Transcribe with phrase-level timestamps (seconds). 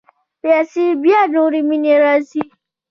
[0.41, 2.43] پسې بیا نورې مینې راځي.